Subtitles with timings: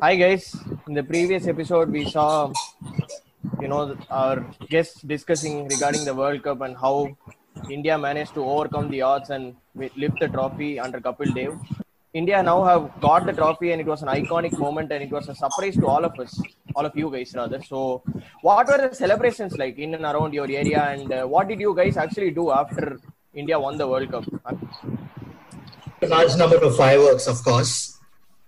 [0.00, 0.54] Hi guys.
[0.86, 2.52] In the previous episode, we saw,
[3.60, 7.16] you know, our guests discussing regarding the World Cup and how
[7.68, 11.58] India managed to overcome the odds and lift the trophy under Kapil Dev.
[12.14, 15.28] India now have got the trophy and it was an iconic moment and it was
[15.28, 16.40] a surprise to all of us,
[16.76, 17.60] all of you guys rather.
[17.60, 18.04] So,
[18.42, 21.74] what were the celebrations like in and around your area and uh, what did you
[21.74, 23.00] guys actually do after
[23.34, 24.24] India won the World Cup?
[26.02, 27.98] a large number of fireworks, of course,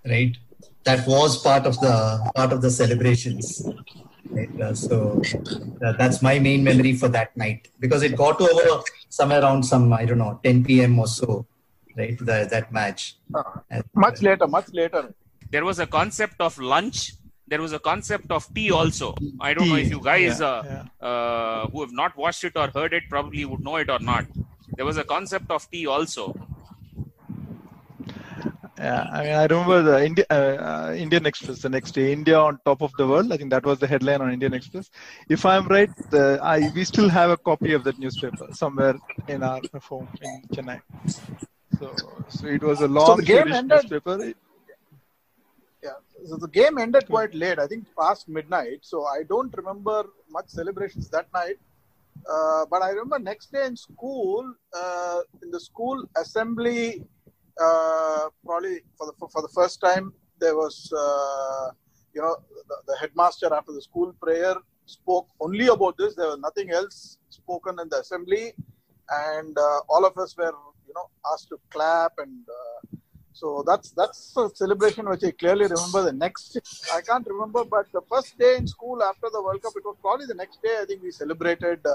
[0.06, 0.37] right?
[0.84, 3.62] That was part of the part of the celebrations.
[4.30, 4.60] Right?
[4.60, 5.20] Uh, so
[5.84, 9.92] uh, that's my main memory for that night because it got over somewhere around some
[9.92, 10.98] I don't know 10 p.m.
[10.98, 11.46] or so,
[11.96, 12.16] right?
[12.18, 13.16] The, that match.
[13.70, 15.12] And, Much later, much later.
[15.50, 17.14] there was a concept of lunch
[17.50, 19.06] there was a concept of tea also
[19.40, 22.68] i don't know if you guys yeah, uh, Uh, who have not watched it or
[22.76, 24.24] heard it probably would know it or not
[24.76, 26.24] there was a concept of tea also
[28.80, 32.38] Yeah, I mean, I remember the Indi- uh, uh, Indian Express the next day, India
[32.38, 33.30] on top of the world.
[33.30, 34.88] I think that was the headline on Indian Express.
[35.28, 38.96] If I'm right, the, I we still have a copy of that newspaper somewhere
[39.28, 40.80] in our home in Chennai.
[41.78, 41.90] So,
[42.28, 44.16] so it was a long the game ended- newspaper.
[45.82, 45.98] Yeah.
[46.28, 47.59] So the game ended quite late.
[47.59, 48.80] I think past midnight.
[48.82, 51.59] So I don't remember much celebrations that night.
[52.34, 57.02] Uh, but I remember next day in school, uh, in the school assembly,
[57.60, 61.70] uh, probably for the for, the first time, there was, uh,
[62.14, 62.36] you know,
[62.68, 64.54] the, the headmaster after the school prayer
[64.86, 66.14] spoke only about this.
[66.14, 68.54] There was nothing else spoken in the assembly,
[69.10, 70.54] and uh, all of us were,
[70.86, 72.44] you know, asked to clap and.
[72.48, 72.97] Uh,
[73.32, 76.03] so that's that's a celebration which I clearly remember.
[76.03, 76.58] The next,
[76.92, 79.97] I can't remember, but the first day in school after the World Cup, it was
[80.03, 80.76] probably the next day.
[80.82, 81.94] I think we celebrated, uh,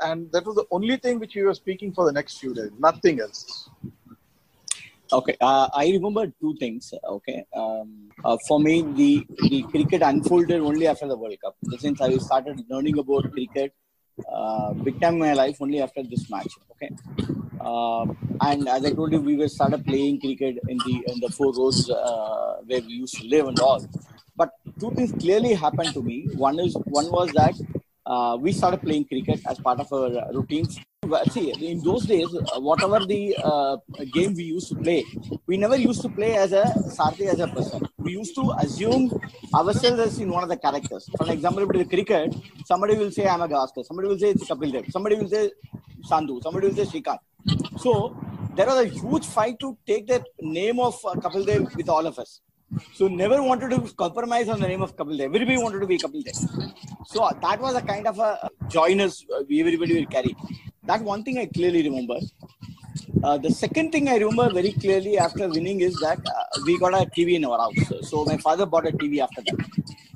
[0.00, 2.70] and that was the only thing which we were speaking for the next few days.
[2.78, 3.70] Nothing else.
[5.14, 6.92] Okay, uh, I remember two things.
[7.16, 7.88] Okay, um,
[8.24, 11.54] uh, for me, the the cricket unfolded only after the World Cup.
[11.78, 13.72] Since I started learning about cricket,
[14.38, 16.58] uh, big time in my life only after this match.
[16.72, 16.90] Okay,
[17.60, 18.06] uh,
[18.48, 21.52] and as I told you, we were started playing cricket in the in the four
[21.60, 23.86] roads uh, where we used to live and all.
[24.36, 24.50] But
[24.80, 26.18] two things clearly happened to me.
[26.48, 27.54] One is one was that
[28.06, 30.80] uh, we started playing cricket as part of our routines.
[31.30, 33.76] See, in those days, uh, whatever the uh,
[34.12, 35.04] game we used to play,
[35.46, 36.64] we never used to play as a
[36.96, 37.82] Sarthi as a person.
[37.98, 39.10] We used to assume
[39.54, 41.08] ourselves as in one of the characters.
[41.16, 42.34] For example, with the cricket,
[42.66, 45.50] somebody will say I'm a Gavaskar, somebody will say it's Kapil Dev, somebody will say
[46.10, 47.18] Sandhu, somebody will say Shrikant.
[47.78, 48.16] So
[48.54, 52.06] there was a huge fight to take the name of uh, Kapil Dev with all
[52.06, 52.40] of us.
[52.92, 55.34] So never wanted to compromise on the name of Kapil Dev.
[55.34, 56.34] Everybody wanted to be Kapil Dev.
[57.06, 60.34] So that was a kind of a joiners uh, everybody will carry.
[60.86, 62.18] That one thing I clearly remember.
[63.22, 66.92] Uh, the second thing I remember very clearly after winning is that uh, we got
[66.94, 68.08] a TV in our house.
[68.10, 69.56] So my father bought a TV after that.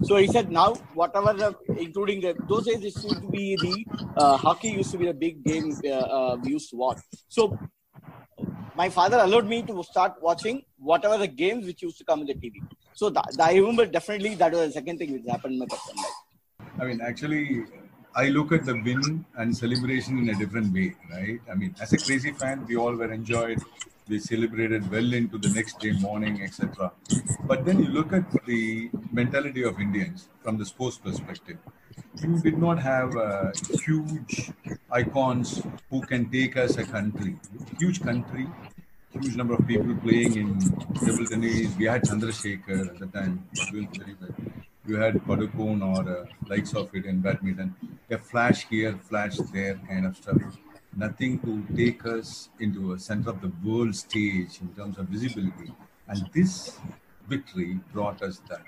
[0.02, 3.86] So he said, now whatever, the, including the, those days, it used to be the
[4.20, 6.98] uh, hockey used to be a big game uh, uh, we used to watch.
[7.28, 7.58] So
[8.76, 12.26] my father allowed me to start watching whatever the games which used to come in
[12.26, 12.62] the TV.
[12.94, 16.02] So that, I remember definitely that was the second thing which happened in my personal
[16.02, 16.18] life.
[16.80, 17.64] I mean, actually,
[18.22, 21.40] I look at the win and celebration in a different way, right?
[21.48, 23.60] I mean, as a crazy fan, we all were enjoyed.
[24.08, 26.90] We celebrated well into the next day morning, etc.
[27.44, 31.58] But then you look at the mentality of Indians from the sports perspective.
[32.20, 33.52] You did not have uh,
[33.86, 34.50] huge
[34.90, 37.36] icons who can take us a country,
[37.78, 38.48] huge country,
[39.12, 40.58] huge number of people playing in
[41.04, 41.76] table tennis.
[41.76, 44.34] We had Chandrasekhar at the time, doing very well.
[44.88, 47.74] You had Padukone or uh, likes of it in badminton.
[48.10, 50.40] A flash here, flash there kind of stuff.
[50.96, 55.74] Nothing to take us into a center of the world stage in terms of visibility.
[56.08, 56.78] And this
[57.28, 58.62] victory brought us that.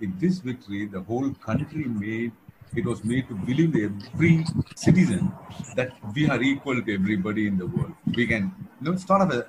[0.00, 2.32] In this victory, the whole country made
[2.74, 5.32] it was made to believe every citizen
[5.74, 7.92] that we are equal to everybody in the world.
[8.06, 9.46] We can, you know, sort of a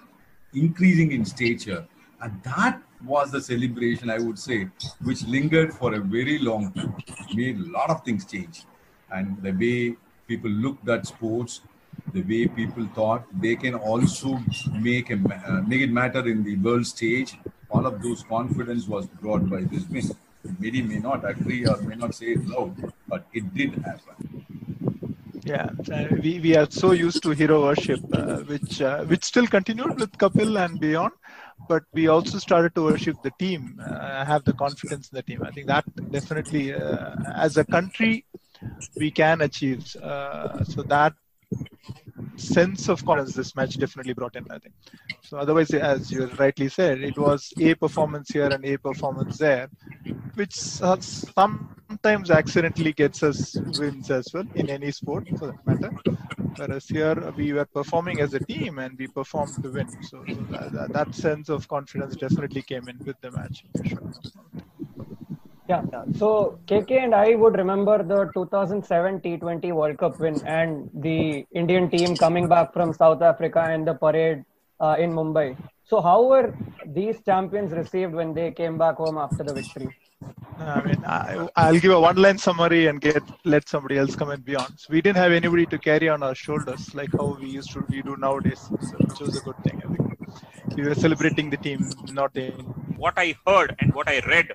[0.54, 1.86] increasing in stature.
[2.22, 4.68] And that was the celebration, I would say,
[5.02, 6.96] which lingered for a very long time,
[7.34, 8.64] made a lot of things change.
[9.12, 9.96] And the way
[10.28, 11.62] people looked at sports,
[12.14, 14.40] the way people thought they can also
[14.74, 17.38] make a, uh, make it matter in the world stage.
[17.70, 19.86] All of those confidence was brought by this.
[20.60, 24.40] Many may not agree or may not say it loud, but it did happen.
[25.44, 29.48] Yeah, uh, we, we are so used to hero worship, uh, which uh, which still
[29.48, 31.14] continued with Kapil and beyond,
[31.68, 35.42] but we also started to worship the team, uh, have the confidence in the team.
[35.44, 38.26] I think that definitely, uh, as a country,
[38.98, 39.88] we can achieve.
[39.88, 41.14] So that
[42.40, 44.74] sense of confidence this match definitely brought in, I think.
[45.24, 49.70] So otherwise, as you rightly said, it was a performance here and a performance there,
[50.36, 55.92] which sometimes accidentally gets us wins as well in any sport for that matter.
[56.56, 59.88] Whereas here we were performing as a team and we performed to win.
[60.02, 63.64] So, that, that, sense of confidence definitely came in with the match.
[63.86, 64.02] Sure.
[65.70, 66.04] Yeah, yeah.
[66.18, 71.92] So KK and I would remember the 2007 T20 World Cup win and the Indian
[71.92, 74.44] team coming back from South Africa and the parade
[74.80, 75.56] uh, in Mumbai.
[75.84, 76.56] So how were
[76.88, 79.96] these champions received when they came back home after the victory?
[80.58, 84.44] I mean, I, I'll give a one-line summary and get let somebody else come and
[84.44, 84.74] beyond.
[84.78, 87.86] So we didn't have anybody to carry on our shoulders like how we used to
[87.90, 89.82] we do nowadays, so, which was a good thing.
[89.86, 92.50] I think we were celebrating the team, not the.
[92.98, 94.50] What I heard and what I read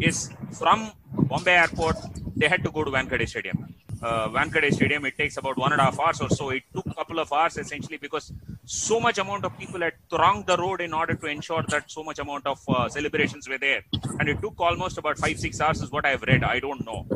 [0.00, 1.96] is from Bombay Airport,
[2.36, 3.74] they had to go to Wankhede Stadium.
[4.02, 4.28] Uh,
[4.72, 6.50] Stadium, it takes about one and a half hours or so.
[6.50, 8.32] It took a couple of hours essentially because
[8.66, 12.02] so much amount of people had thronged the road in order to ensure that so
[12.02, 13.82] much amount of uh, celebrations were there.
[14.18, 16.44] And it took almost about five, six hours is what I've read.
[16.44, 17.06] I don't know.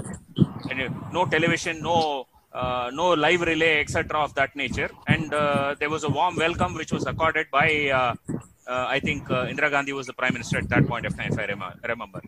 [0.71, 4.21] And uh, no television, no uh, no live relay, etc.
[4.21, 4.91] of that nature.
[5.07, 8.15] And uh, there was a warm welcome which was accorded by, uh,
[8.67, 11.33] uh, I think uh, Indira Gandhi was the prime minister at that point of time,
[11.33, 12.23] if I rem- remember.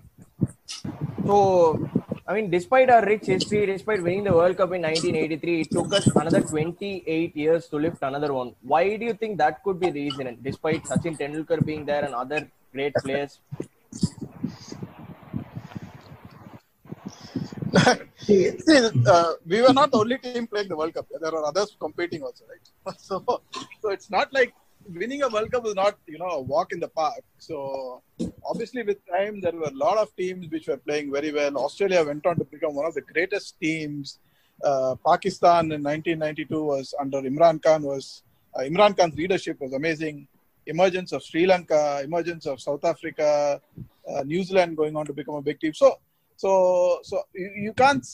[1.30, 1.88] So,
[2.26, 5.92] I mean, despite our rich history, despite winning the World Cup in 1983, it took
[5.94, 8.56] us another 28 years to lift another one.
[8.62, 10.38] Why do you think that could be the reason?
[10.42, 13.38] Despite Sachin Tendulkar being there and other great players,
[18.16, 18.50] See,
[19.06, 21.06] uh, we were not the only team playing the World Cup.
[21.20, 22.96] There are others competing also, right?
[22.98, 23.22] So,
[23.80, 24.52] so it's not like
[24.88, 27.22] winning a World Cup is not, you know, a walk in the park.
[27.38, 28.02] So
[28.44, 31.56] obviously, with time, there were a lot of teams which were playing very well.
[31.58, 34.18] Australia went on to become one of the greatest teams.
[34.62, 38.22] Uh, Pakistan in 1992 was under Imran Khan was
[38.54, 40.26] uh, Imran Khan's leadership was amazing.
[40.66, 43.60] Emergence of Sri Lanka, emergence of South Africa,
[44.08, 45.72] uh, New Zealand going on to become a big team.
[45.72, 45.98] So,
[46.36, 48.04] so, so you, you can't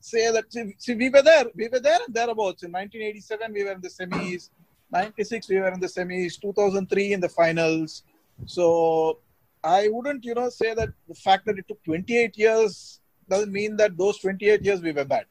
[0.00, 0.52] say that.
[0.52, 1.46] See, see, we were there.
[1.54, 2.62] We were there and thereabouts.
[2.62, 4.50] In 1987, we were in the semis.
[4.90, 8.04] 96 we were in the semis 2003 in the finals.
[8.46, 9.18] So
[9.62, 13.76] i wouldn't you know say that the fact that it took 28 years doesn't mean
[13.76, 15.26] that those 28 years we were bad.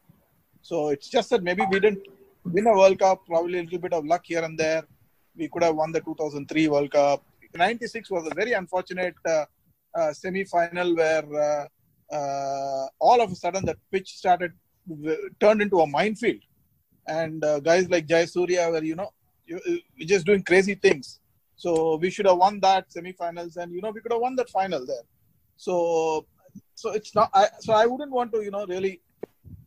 [0.62, 2.08] So it's just that maybe we didn't
[2.44, 4.84] win a world cup probably a little bit of luck here and there.
[5.36, 7.24] We could have won the 2003 world cup.
[7.56, 9.46] 96 was a very unfortunate uh,
[9.96, 14.54] uh, semi-final where uh, uh, all of a sudden the pitch started
[15.40, 16.42] turned into a minefield.
[17.08, 19.12] And uh, guys like Jayasuriya were you know
[19.46, 19.60] you,
[19.96, 21.20] you're just doing crazy things.
[21.56, 24.50] So we should have won that semifinals, and you know we could have won that
[24.50, 25.06] final there.
[25.58, 26.26] So
[26.76, 27.30] so it's not.
[27.34, 29.02] I, so I wouldn't want to you know really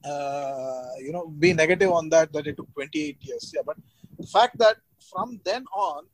[0.04, 3.52] uh, you know be negative on that that it took 28 years.
[3.54, 3.76] Yeah, but
[4.18, 4.76] the fact that
[5.10, 6.04] from then on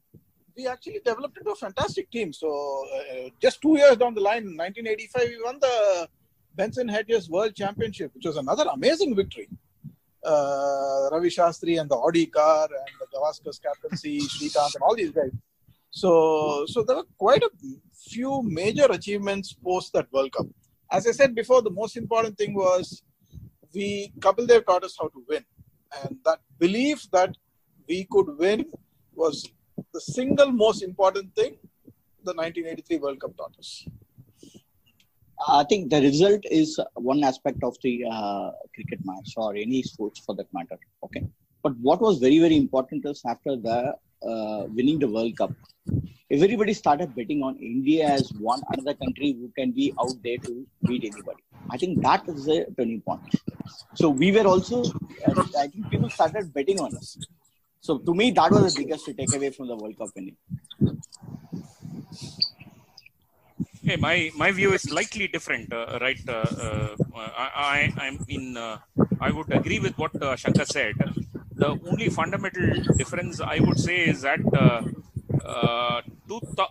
[0.57, 2.33] we actually developed into a fantastic team.
[2.33, 6.09] So uh, just two years down the line, in 1985, we won the
[6.55, 9.49] Benson Hedges World Championship, which was another amazing victory
[10.25, 15.11] uh, Ravi Shastri and the Audi car and the Gavaskar captaincy, Srikanth and all these
[15.11, 15.31] guys.
[15.91, 17.51] So, so there were quite a
[18.09, 20.47] few major achievements post that World Cup.
[20.91, 23.03] As I said before, the most important thing was
[23.75, 25.45] we Kapil Dev taught us how to win,
[26.03, 27.37] and that belief that
[27.89, 28.65] we could win
[29.15, 29.47] was
[29.93, 31.57] the single most important thing
[32.25, 33.87] the 1983 World Cup taught us.
[35.49, 40.21] I think the result is one aspect of the uh, cricket match or any sports
[40.25, 40.79] for that matter.
[41.05, 41.27] Okay,
[41.63, 45.53] but what was very very important is after the uh, winning the World Cup,
[46.31, 50.67] everybody started betting on India as one another country who can be out there to
[50.87, 51.43] beat anybody.
[51.71, 53.23] I think that is a turning point.
[53.95, 54.85] So we were also,
[55.59, 57.19] I think people started betting on us.
[57.81, 60.37] So to me, that was the biggest takeaway from the World Cup winning.
[63.85, 66.21] Okay, my my view is slightly different, uh, right?
[66.29, 68.57] Uh, uh, I, I am in.
[68.57, 68.79] Uh,
[69.21, 70.95] I would agree with what uh, Shankar said.
[71.63, 76.01] The only fundamental difference I would say is that uh,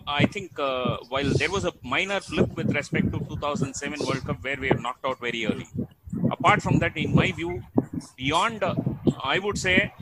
[0.07, 4.55] I think while there was a minor flip with respect to 2007 World Cup where
[4.57, 5.67] we were knocked out very early.
[6.31, 7.61] Apart from that, in my view,
[8.15, 8.63] beyond
[9.21, 9.93] I would say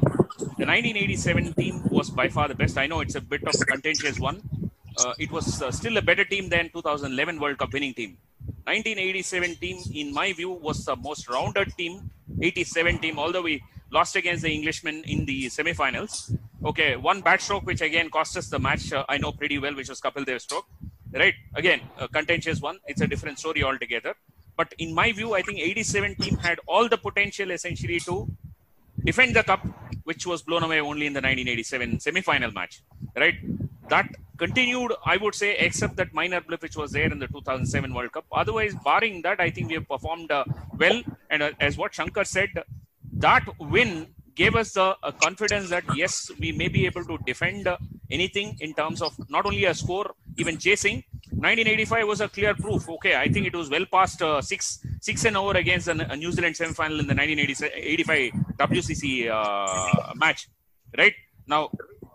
[0.62, 2.78] the 1987 team was by far the best.
[2.78, 4.42] I know it's a bit of a contentious one.
[5.06, 8.18] Uh, it was uh, still a better team than 2011 World Cup winning team.
[8.66, 12.10] 1987 team, in my view, was the most rounded team.
[12.42, 16.34] 87 team, although we lost against the Englishmen in the semi-finals.
[16.66, 18.92] Okay, one bad stroke, which again cost us the match.
[18.94, 20.66] Uh, I know pretty well, which was Kapil Dev stroke.
[21.12, 21.82] Right, again,
[22.14, 22.78] contentious one.
[22.86, 24.14] It's a different story altogether.
[24.56, 28.28] But in my view, I think 87 team had all the potential essentially to
[29.04, 29.66] defend the cup,
[30.04, 32.82] which was blown away only in the 1987 semi-final match.
[33.16, 33.36] Right,
[33.90, 37.94] that continued, I would say, except that minor blip which was there in the 2007
[37.94, 38.26] World Cup.
[38.32, 40.46] Otherwise, barring that, I think we have performed uh,
[40.78, 41.02] well.
[41.30, 42.50] And uh, as what Shankar said,
[43.14, 47.68] that win gave us the uh, confidence that yes, we may be able to defend
[47.68, 47.78] uh,
[48.10, 51.04] anything in terms of not only a score, even chasing.
[51.32, 52.90] 1985 was a clear proof.
[52.90, 56.32] Okay, I think it was well past uh, six six and over against a New
[56.32, 60.48] Zealand semi-final in the 1985 WCC uh, match.
[60.98, 61.14] Right
[61.48, 61.70] now,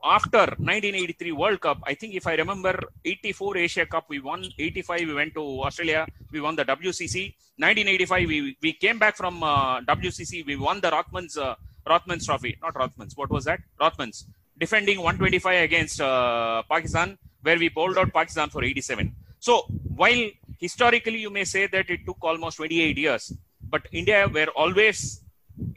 [0.04, 5.00] after 1983 World Cup, I think if I remember, 84 Asia Cup we won, 85
[5.00, 7.34] we went to Australia, we won the WCC.
[7.56, 11.54] 1985 we, we came back from uh, WCC, we won the Rothmans uh,
[11.86, 13.16] Rothmans Trophy, not Rothmans.
[13.16, 13.60] What was that?
[13.80, 14.24] Rothmans
[14.58, 19.14] defending 125 against uh, Pakistan, where we bowled out Pakistan for 87.
[19.40, 19.62] So
[19.96, 23.32] while historically you may say that it took almost 28 years,
[23.68, 25.23] but India were always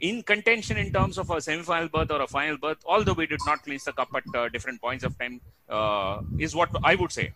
[0.00, 3.40] in contention in terms of a semi-final berth or a final berth, although we did
[3.46, 7.12] not clinch the cup at uh, different points of time, uh, is what I would
[7.12, 7.32] say.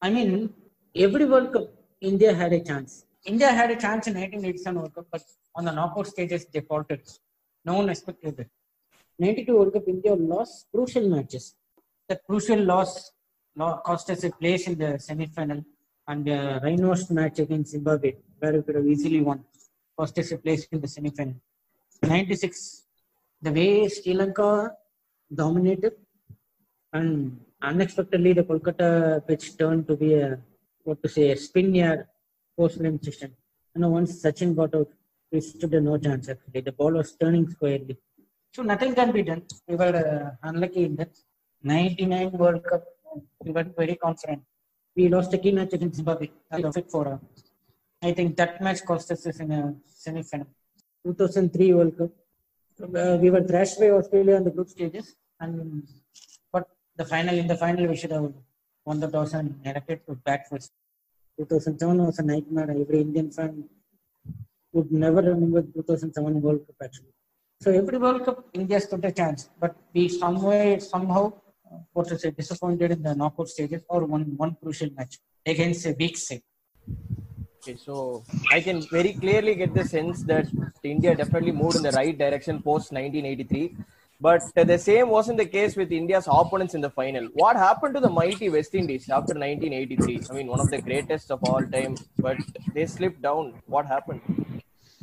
[0.00, 0.52] I mean,
[0.94, 1.68] every World Cup,
[2.00, 3.04] India had a chance.
[3.24, 5.22] India had a chance in 1987 World Cup, but
[5.54, 7.02] on the knockout stages, they faltered.
[7.64, 8.50] No one expected it.
[9.18, 11.54] 92 World Cup, India lost crucial matches.
[12.08, 13.12] That crucial loss
[13.56, 15.64] cost us a place in the semi-final
[16.08, 19.44] and the Rhinos match against Zimbabwe, where we could have easily won,
[19.98, 20.12] us
[20.44, 21.34] place in the semi-final.
[22.02, 22.84] 96,
[23.40, 24.72] the way Sri Lanka
[25.34, 25.94] dominated
[26.92, 30.38] and unexpectedly the Kolkata pitch turned to be a
[30.84, 32.06] what to say a spin yard
[32.58, 33.32] post line session.
[33.74, 34.90] You know, once Sachin got out,
[35.30, 36.60] we stood a no chance actually.
[36.60, 37.96] The ball was turning squarely.
[38.54, 39.42] So nothing can be done.
[39.66, 39.96] We were
[40.42, 41.10] uh, unlucky in that.
[41.62, 42.82] 99 World Cup,
[43.44, 44.42] we were very confident.
[44.96, 46.28] We lost a key match against Zimbabwe.
[46.50, 47.18] Was it for uh,
[48.02, 50.48] I think that match cost us in a semi final.
[51.04, 52.10] 2003 World Cup.
[52.82, 55.86] Uh, we were thrashed by Australia in the group stages, and
[56.52, 56.66] but
[56.96, 58.32] the final in the final we should have
[58.84, 60.18] won the toss and elected to
[60.50, 60.72] first.
[61.38, 62.70] 2007 was a nightmare.
[62.70, 63.64] Every Indian fan
[64.72, 67.14] would never remember 2007 World Cup actually.
[67.60, 71.32] So every World Cup India stood a chance, but we some way somehow
[71.92, 75.94] what to say disappointed in the knockout stages or one one crucial match against a
[76.00, 76.42] weak side.
[77.64, 80.46] Okay, so I can very clearly get the sense that
[80.82, 83.76] India definitely moved in the right direction post 1983.
[84.20, 87.28] But the same wasn't the case with India's opponents in the final.
[87.34, 90.22] What happened to the mighty West Indies after 1983?
[90.28, 92.36] I mean, one of the greatest of all time, but
[92.74, 93.54] they slipped down.
[93.66, 94.22] What happened?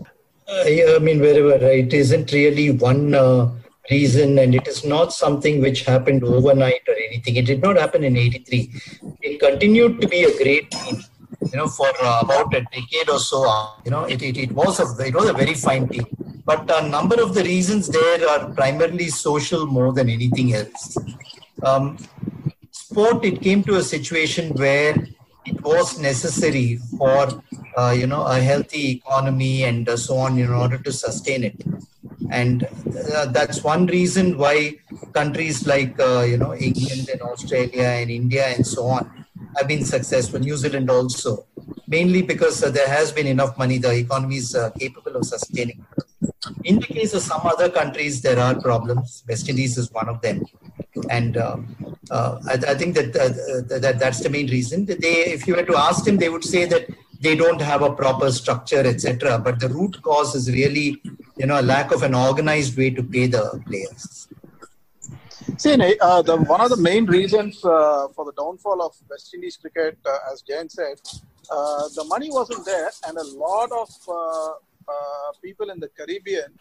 [0.02, 3.52] Uh, yeah, I mean, wherever right, it isn't really one uh,
[3.90, 7.38] reason, and it is not something which happened overnight or anything.
[7.38, 8.70] It did not happen in '83.
[9.22, 11.04] It continued to be a great team,
[11.52, 13.40] you know, for uh, about a decade or so.
[13.86, 16.06] You know, it, it, it was a it was a very fine team,
[16.46, 20.98] but a number of the reasons there are primarily social more than anything else.
[21.64, 21.98] Um,
[22.72, 24.96] sport, it came to a situation where
[25.46, 27.42] it was necessary for
[27.78, 31.56] uh, you know a healthy economy and uh, so on in order to sustain it
[32.30, 32.68] and
[33.16, 34.78] uh, that's one reason why
[35.14, 39.19] countries like uh, you know england and australia and india and so on
[39.58, 41.46] have been successful new zealand also
[41.88, 45.86] mainly because uh, there has been enough money the economy is uh, capable of sustaining
[46.64, 50.20] in the case of some other countries there are problems west indies is one of
[50.22, 50.40] them
[51.10, 51.76] and um,
[52.12, 54.86] uh, I, I, think that, uh, that that's the main reason.
[54.86, 56.88] They, if you were to ask them, they would say that
[57.22, 59.40] they don't have a proper structure, etc.
[59.40, 61.02] But the root cause is really,
[61.38, 64.29] you know, a lack of an organized way to pay the players.
[65.60, 69.58] See, uh, the, one of the main reasons uh, for the downfall of West Indies
[69.58, 70.98] cricket, uh, as Jain said,
[71.98, 73.90] the money wasn't there, and a lot of
[75.44, 76.52] people in the Caribbean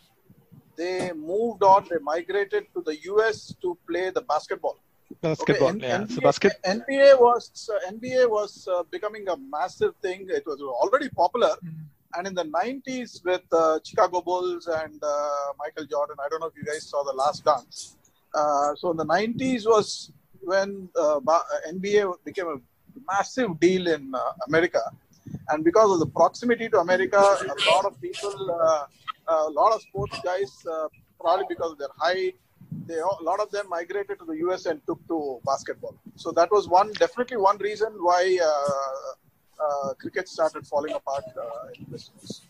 [0.78, 4.78] they moved on, they migrated to the US to play the basketball.
[5.21, 5.99] Basketball, okay, yeah.
[5.99, 6.52] NBA, so basket...
[6.64, 10.26] NBA was uh, NBA was uh, becoming a massive thing.
[10.28, 11.75] It was already popular, mm.
[12.14, 16.17] and in the 90s with uh, Chicago Bulls and uh, Michael Jordan.
[16.25, 17.97] I don't know if you guys saw the Last Dance.
[18.35, 21.20] Uh, so in the 90s was when uh,
[21.68, 22.56] NBA became a
[23.12, 24.12] massive deal in
[24.47, 24.80] America,
[25.49, 28.78] and because of the proximity to America, a lot of people
[29.28, 30.88] a lot of sports guys, uh,
[31.20, 32.35] probably because of their height,
[32.87, 35.94] they a lot of them migrated to the US and took to basketball.
[36.16, 41.25] So that was one definitely one reason why uh, uh, cricket started falling apart
[41.76, 42.48] in business.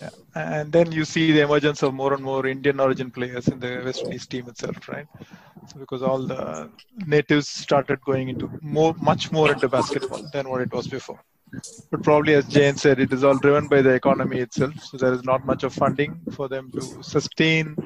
[0.00, 0.10] Yeah.
[0.34, 3.82] And then you see the emergence of more and more Indian origin players in the
[3.84, 5.06] West Indies team itself, right?
[5.68, 6.70] So because all the
[7.06, 11.20] natives started going into more, much more into basketball than what it was before.
[11.90, 14.74] But probably, as Jain said, it is all driven by the economy itself.
[14.84, 17.76] So there is not much of funding for them to sustain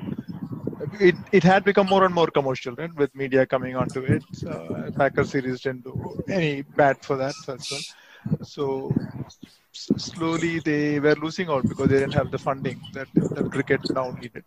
[1.00, 2.94] it, it had become more and more commercial, right?
[2.94, 4.23] With media coming onto it.
[4.33, 8.44] So, uh, Packer series didn't do any bad for that as well.
[8.44, 8.92] So
[9.75, 13.09] slowly they were losing out because they didn't have the funding that,
[13.50, 14.45] cricket now needed.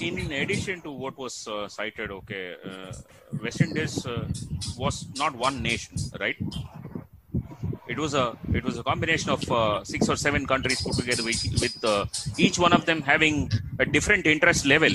[0.00, 2.92] in addition to what was uh, cited, okay, uh,
[3.42, 4.26] West Indies uh,
[4.76, 6.36] was not one nation, right?
[7.88, 11.24] It was a it was a combination of uh, six or seven countries put together
[11.24, 12.06] with, with uh,
[12.38, 13.50] each one of them having
[13.80, 14.92] a different interest level,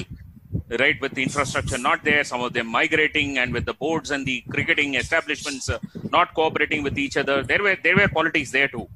[0.79, 0.99] right?
[1.01, 4.41] With the infrastructure not there, some of them migrating, and with the boards and the
[4.49, 5.79] cricketing establishments uh,
[6.11, 7.43] not cooperating with each other.
[7.43, 8.87] There were there were politics there too.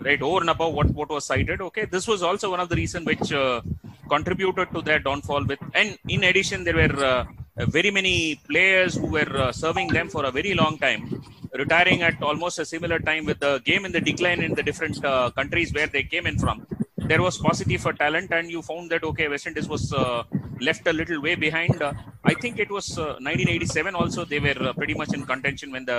[0.00, 0.20] Right?
[0.22, 1.60] Over and above what what was cited.
[1.60, 3.60] Okay this was also one of the reason which uh,
[4.08, 7.24] contributed to their downfall with and in addition there were uh,
[7.66, 11.22] very many players who were uh, serving them for a very long time
[11.54, 15.02] retiring at almost a similar time with the game in the decline in the different
[15.04, 16.66] uh, countries where they came in from.
[16.96, 20.24] There was paucity for talent and you found that okay west indies was uh,
[20.60, 21.92] left a little way behind uh,
[22.24, 25.84] i think it was uh, 1987 also they were uh, pretty much in contention when
[25.84, 25.98] the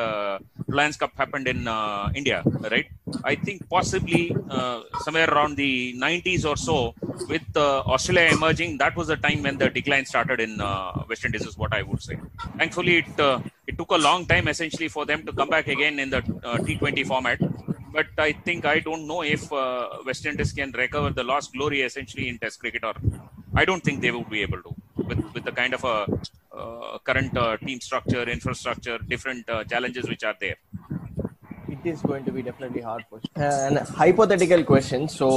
[0.68, 2.88] Reliance Cup happened in uh, India, right?
[3.24, 6.94] I think possibly uh, somewhere around the 90s or so,
[7.28, 10.60] with Australia emerging, that was the time when the decline started in
[11.10, 12.18] West Indies, is what I would say.
[12.60, 16.10] Thankfully, it it took a long time essentially for them to come back again in
[16.10, 17.40] the uh, T20 format.
[17.96, 21.82] But I think I don't know if uh, West Indies can recover the lost glory
[21.82, 22.96] essentially in Test cricket, or
[23.56, 24.76] I don't think they would be able to.
[24.96, 26.08] With with the kind of a
[26.56, 30.58] uh, current uh, team structure, infrastructure, different uh, challenges which are there.
[31.74, 35.08] it is going to be definitely hard for and hypothetical question.
[35.08, 35.28] So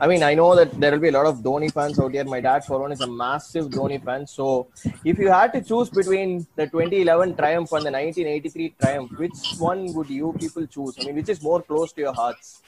[0.00, 2.24] i mean i know that there will be a lot of dhoni fans out here
[2.34, 4.26] my dad for one is a massive dhoni fan.
[4.26, 4.68] So
[5.04, 9.84] if you had to choose between the 2011 triumph and the 1983 triumph which one
[9.94, 10.96] would you people choose?
[11.00, 12.62] I mean which is more close to your hearts?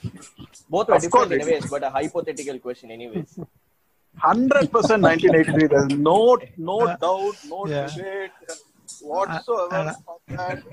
[0.69, 3.39] Both were Of different course, anyways but a hypothetical question anyways
[4.17, 5.67] Hundred percent 1983.
[5.67, 7.87] There's no no Uh, doubt, no yeah.
[7.87, 8.31] debate
[9.01, 10.63] whatsoever Uh, on that.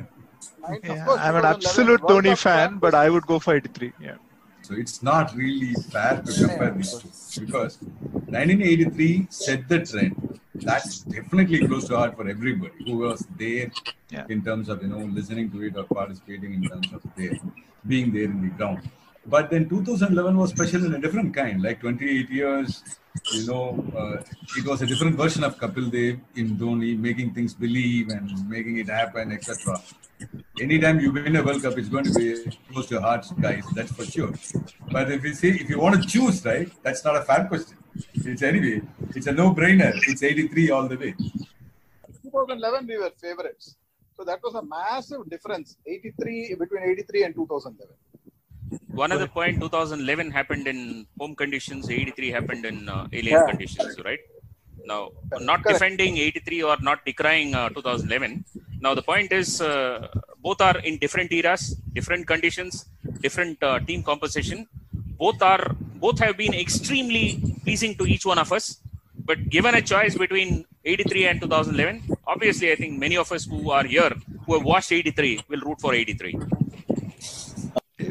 [0.85, 3.93] Yeah, course, I'm an absolute Dhoni fan, but I would go for 83.
[4.01, 4.17] Yeah.
[4.63, 6.93] So it's not really fair to compare these
[7.33, 7.79] two because
[8.27, 10.41] 1983 set the trend.
[10.55, 13.71] That's definitely close to heart for everybody who was there
[14.11, 14.27] Yeah.
[14.29, 17.39] in terms of you know listening to it or participating in terms of there
[17.87, 18.81] being there in the ground.
[19.27, 21.63] But then 2011 was special in a different kind.
[21.63, 22.83] Like 28 years,
[23.33, 24.23] you know, uh,
[24.57, 28.79] it was a different version of Kapil Dev in Dhoni, making things believe and making
[28.79, 29.81] it happen, etc.
[30.61, 33.65] Anytime you win a World Cup, it's going to be close to your hearts, guys.
[33.75, 34.33] That's for sure.
[34.91, 37.77] But if you see, if you want to choose, right, that's not a fair question.
[38.15, 38.83] It's anyway,
[39.15, 39.93] it's a no-brainer.
[40.09, 41.15] It's 83 all the way.
[42.23, 43.77] 2011 we were favorites.
[44.17, 45.77] So that was a massive difference.
[45.87, 47.95] 83 between 83 and 2011.
[49.03, 53.47] One other point 2011 happened in home conditions, 83 happened in uh, alien Yeah.
[53.51, 54.21] conditions, right?
[54.93, 55.01] Now,
[55.51, 55.79] not Correct.
[55.81, 58.45] defending 83 or not decrying uh, 2011.
[58.81, 60.09] Now, the point is uh,
[60.47, 61.63] both are in different eras,
[61.99, 62.87] different conditions,
[63.27, 64.67] different uh, team composition.
[65.25, 65.65] Both are
[66.05, 67.25] both have been extremely
[67.65, 68.67] pleasing to each one of us.
[69.29, 73.71] But given a choice between 83 and 2011, obviously, I think many of us who
[73.71, 74.13] are here
[74.47, 76.35] who have watched 83 will root for 83.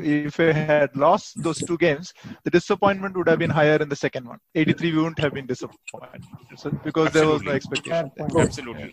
[0.04, 3.96] If we had lost those two games, the disappointment would have been higher in the
[3.96, 4.40] second one.
[4.56, 6.24] 83, we wouldn't have been disappointed
[6.56, 7.92] so, because there was no expectation.
[7.92, 8.28] Fair there.
[8.28, 8.48] point.
[8.48, 8.92] Absolutely.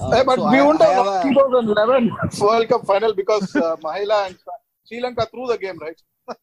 [0.00, 3.14] Uh, but so we I- wouldn't I have have won a- 2011 World Cup final
[3.14, 4.38] because uh, Mahela and
[4.86, 6.00] Sri Lanka threw the game, right?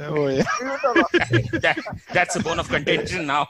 [0.00, 0.44] Oh, yeah.
[0.60, 1.60] We wouldn't have won.
[1.60, 1.78] that,
[2.12, 3.46] that's a bone of contention now.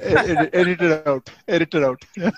[0.00, 1.30] Edit, edit it out.
[1.46, 2.02] Edited out.
[2.16, 2.30] Yeah.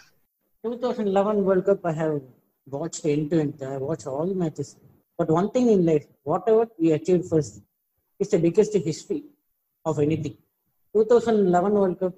[0.64, 2.21] 2011 World Cup, I have
[2.66, 3.61] watched end to end.
[3.66, 4.77] I watched all the matches.
[5.20, 7.61] But one thing in life, whatever we achieved first,
[8.18, 9.24] is the biggest history
[9.85, 10.37] of anything.
[10.94, 12.14] 2011 World Cup,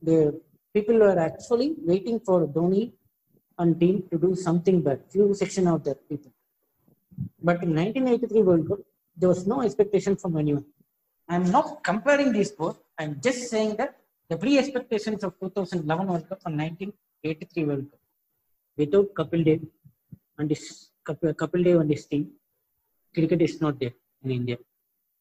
[0.00, 0.40] the
[0.72, 2.92] people were actually waiting for Dhoni
[3.58, 5.00] and team to do something bad.
[5.10, 6.30] Few section of the people.
[7.42, 8.78] But in 1983 World Cup,
[9.16, 10.66] there was no expectation from anyone.
[11.28, 12.78] I'm not comparing these both.
[13.00, 13.96] I'm just saying that
[14.28, 18.00] the pre-expectations of 2011 World Cup and 1983 World Cup,
[18.76, 19.60] without Kapil Dev
[20.38, 22.30] and his Kapil, Kapil Dev and his team,
[23.14, 24.56] cricket is not there in India.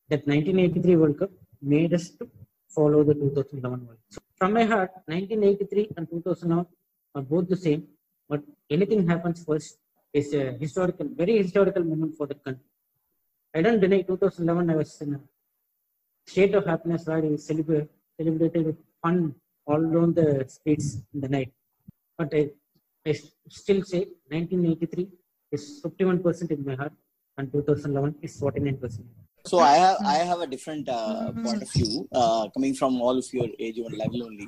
[0.09, 2.29] That 1983 World Cup made us to
[2.69, 4.23] follow the 2011 World Cup.
[4.37, 6.65] From my heart, 1983 and 2011
[7.15, 7.87] are both the same,
[8.29, 9.77] but anything happens first
[10.13, 12.65] is a historical, very historical moment for the country.
[13.55, 15.19] I don't deny 2011 I was in a
[16.27, 21.29] state of happiness where we celebrate, celebrated with fun all around the streets in the
[21.29, 21.51] night.
[22.17, 22.49] But I,
[23.05, 23.13] I
[23.49, 25.07] still say 1983
[25.51, 26.93] is 51% in my heart
[27.37, 29.03] and 2011 is 49%.
[29.43, 33.17] So I have I have a different uh, point of view uh, coming from all
[33.17, 34.47] of your age and level only.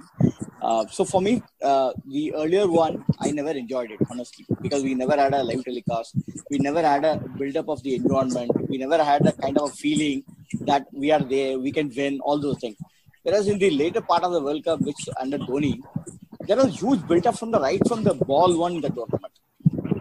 [0.62, 4.94] Uh, so for me, uh, the earlier one I never enjoyed it honestly because we
[4.94, 6.16] never had a live telecast.
[6.52, 8.52] We never had a build up of the environment.
[8.70, 10.24] We never had a kind of a feeling
[10.62, 12.78] that we are there, we can win, all those things.
[13.24, 15.82] Whereas in the later part of the World Cup, which under Dhoni,
[16.42, 19.13] there was huge build up from the right from the ball one the tournament.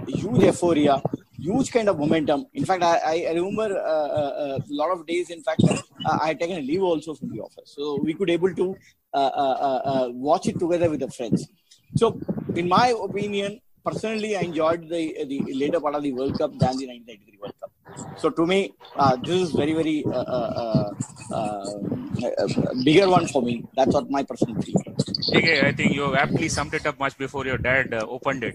[0.07, 1.01] Huge euphoria,
[1.39, 2.47] huge kind of momentum.
[2.55, 5.31] In fact, I, I remember uh, uh, a lot of days.
[5.31, 8.31] In fact, uh, I had taken a leave also from the office, so we could
[8.31, 8.77] able to
[9.15, 11.47] uh, uh, uh, uh, watch it together with the friends.
[11.97, 12.19] So,
[12.57, 16.77] in my opinion, personally, I enjoyed the the later part of the World Cup than
[16.79, 17.62] the 1993 World Cup.
[18.17, 20.95] So, to me, uh, this is very very uh, uh,
[21.31, 23.65] uh, uh, bigger one for me.
[23.77, 24.97] That's what my personal feeling.
[25.35, 28.45] Okay, I think you have aptly summed it up much before your dad uh, opened
[28.45, 28.55] it.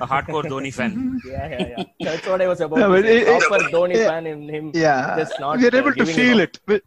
[0.00, 1.20] a hardcore Dhoni fan.
[1.24, 1.84] Yeah, yeah, yeah.
[2.00, 2.78] That's what I was about.
[2.78, 3.18] Yeah, to but say.
[3.20, 4.08] it- it- Proper Dhoni yeah.
[4.08, 4.70] fan in him.
[4.74, 5.58] Yeah, Just not.
[5.58, 6.48] we are uh, able to feel up.
[6.48, 6.60] it.
[6.66, 6.82] But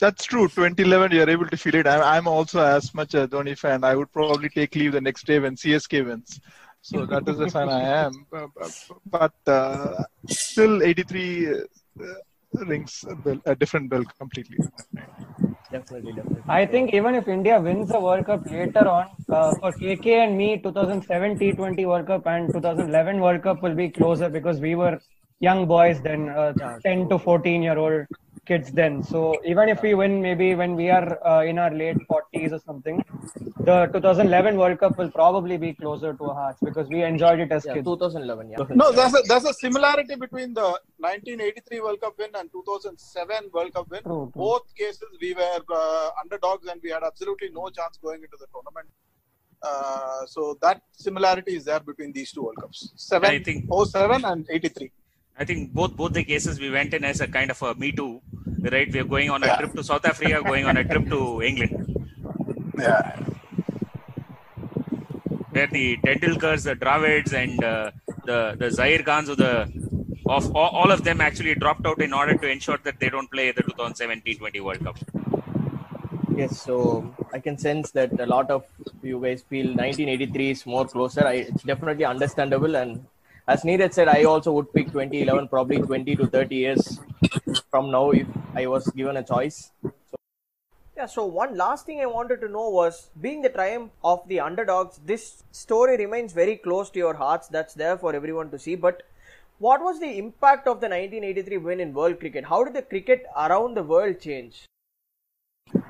[0.00, 0.48] That's true.
[0.48, 1.86] 2011, you are able to feel it.
[1.86, 3.84] I'm, I'm also as much a Dhoni fan.
[3.84, 6.40] I would probably take leave the next day when CSK wins.
[6.84, 8.26] So that is the fan I am.
[8.30, 8.72] But,
[9.16, 11.54] but uh, still, 83 uh,
[12.66, 14.58] rings a, bell, a different bell completely.
[15.72, 16.42] Definitely, definitely.
[16.46, 20.36] I think even if India wins the World Cup later on, uh, for KK and
[20.36, 25.00] me, 2007 T20 World Cup and 2011 World Cup will be closer because we were
[25.40, 26.52] young boys then, uh,
[26.84, 28.06] 10 to 14 year old
[28.46, 29.02] kids then.
[29.02, 32.58] So even if we win, maybe when we are uh, in our late 40s or
[32.58, 33.04] something,
[33.60, 37.50] the 2011 World Cup will probably be closer to our hearts because we enjoyed it
[37.52, 37.84] as Yeah, kids.
[37.86, 38.50] 2011.
[38.50, 38.56] Yeah.
[38.74, 43.72] No, that's a, there's a similarity between the 1983 World Cup win and 2007 World
[43.74, 44.02] Cup win.
[44.02, 44.42] True, true.
[44.48, 48.46] Both cases, we were uh, underdogs and we had absolutely no chance going into the
[48.52, 48.88] tournament.
[49.62, 52.92] Uh, so that similarity is there between these two World Cups.
[52.96, 54.90] Seven, I think- 07 and 83.
[55.38, 57.90] I think both both the cases we went in as a kind of a me
[57.92, 58.20] too,
[58.74, 58.90] right?
[58.92, 59.56] We are going on a Yeah.
[59.56, 61.74] trip to South Africa, going on a trip to England,
[62.78, 63.16] Yeah.
[65.50, 67.90] where the Tendulkars, the Dravids, and uh,
[68.30, 69.52] the the Zaheer Khans of the
[70.26, 73.30] of all, all of them actually dropped out in order to ensure that they don't
[73.30, 74.96] play the 2017 20 World Cup.
[76.36, 76.76] Yes, so
[77.32, 78.64] I can sense that a lot of
[79.02, 81.26] you guys feel 1983 is more closer.
[81.26, 82.74] I, it's definitely understandable.
[82.76, 83.04] And
[83.46, 87.00] as Neeraj said, I also would pick 2011, probably 20 to 30 years
[87.70, 89.70] from now if I was given a choice.
[89.82, 90.16] So,
[90.96, 94.40] yeah, so one last thing I wanted to know was being the triumph of the
[94.40, 97.48] underdogs, this story remains very close to your hearts.
[97.48, 98.76] That's there for everyone to see.
[98.76, 99.02] But
[99.58, 102.44] what was the impact of the 1983 win in world cricket?
[102.44, 104.66] How did the cricket around the world change?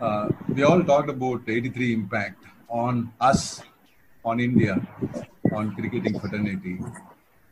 [0.00, 3.62] uh, we all talked about 83 impact on us,
[4.24, 4.76] on India,
[5.52, 6.78] on cricketing fraternity.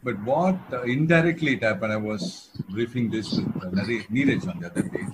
[0.05, 4.67] But what uh, indirectly it happened, I was briefing this with uh, Neeraj on the
[4.67, 5.07] other day.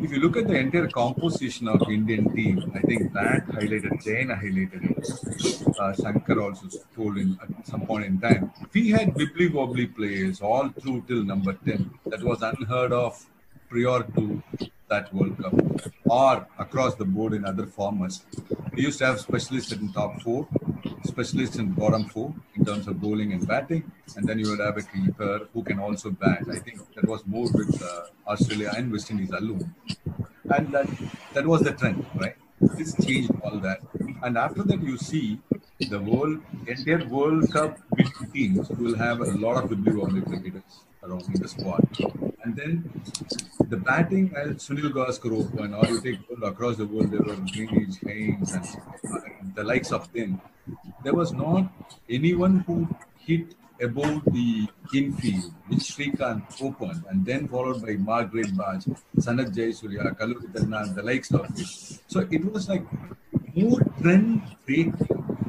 [0.00, 4.28] If you look at the entire composition of Indian team, I think that highlighted, Jain
[4.28, 5.78] highlighted it.
[5.78, 8.50] Uh, Shankar also told in at some point in time.
[8.72, 11.90] We had wibbly wobbly players all through till number 10.
[12.06, 13.24] That was unheard of
[13.68, 14.42] prior to
[14.88, 15.54] that World Cup
[16.04, 18.22] or across the board in other formats.
[18.72, 20.48] We used to have specialists in top four,
[21.04, 24.76] specialists in bottom four in terms of bowling and batting, and then you would have
[24.76, 26.44] a keeper who can also bat.
[26.50, 29.74] I think that was more with uh, Australia and West Indies alone.
[30.54, 30.86] And that,
[31.34, 32.36] that was the trend, right?
[32.60, 33.80] This changed all that.
[34.22, 35.40] And after that, you see
[35.90, 37.78] the world, entire World Cup
[38.32, 40.62] teams will have a lot of wobbly cricketers
[41.02, 41.84] around in the squad.
[42.44, 43.02] And then
[43.68, 47.98] the batting, as Sunil Gavaskar open, or you take across the world, there were Greenidge,
[48.06, 50.40] Haynes, and the likes of them.
[51.02, 51.72] There was not
[52.08, 58.84] anyone who hit above the infield, which Srikanth opened, and then followed by Mark Greatbatch,
[59.16, 61.66] Sanath Jayasuriya, Kaluwitharana, the likes of it.
[62.06, 62.84] So it was like
[63.54, 64.94] more trend breaking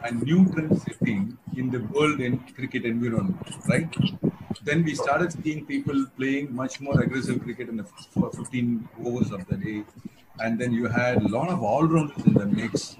[0.04, 3.94] and new trend setting in the world in cricket environment, right?
[4.64, 9.32] Then we started seeing people playing much more aggressive cricket in the for 15 overs
[9.32, 9.84] of the day.
[10.40, 12.96] And then you had a lot of all-rounders in the mix.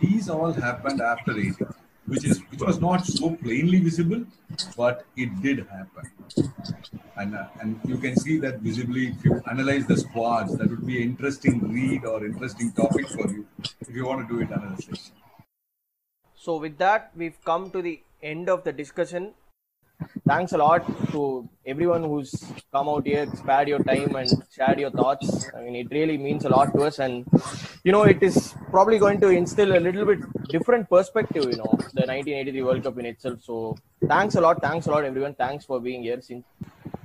[0.00, 1.64] These all happened after 80,
[2.06, 4.24] which is which was not so plainly visible,
[4.76, 6.10] but it did happen.
[7.16, 10.86] And, uh, and you can see that visibly if you analyze the squads, that would
[10.86, 13.46] be an interesting read or interesting topic for you
[13.80, 15.12] if you want to do it another session.
[16.34, 19.34] So with that, we've come to the end of the discussion.
[20.26, 22.32] Thanks a lot to everyone who's
[22.72, 25.50] come out here, spared your time and shared your thoughts.
[25.54, 27.26] I mean, it really means a lot to us, and
[27.84, 31.44] you know, it is probably going to instill a little bit different perspective.
[31.44, 33.40] You know, the 1983 World Cup in itself.
[33.42, 35.34] So thanks a lot, thanks a lot, everyone.
[35.34, 36.20] Thanks for being here.
[36.20, 36.44] Since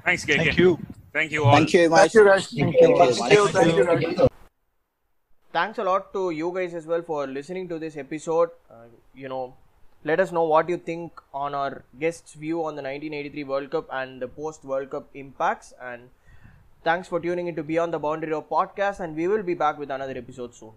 [0.03, 0.37] Thanks, KK.
[0.37, 0.79] Thank you.
[1.13, 1.55] Thank you all.
[1.55, 1.99] Thank you much.
[1.99, 2.47] Thank you, Raj.
[2.47, 2.97] Thank you.
[2.97, 3.47] Thank you.
[3.47, 4.29] Thank you, Raj.
[5.51, 8.49] thanks a lot to you guys as well for listening to this episode.
[8.69, 9.55] Uh, you know,
[10.03, 13.87] let us know what you think on our guest's view on the 1983 World Cup
[13.91, 15.73] and the post World Cup impacts.
[15.81, 16.09] And
[16.85, 18.99] thanks for tuning in to Beyond the Boundary Row podcast.
[19.01, 20.73] And we will be back with another episode soon.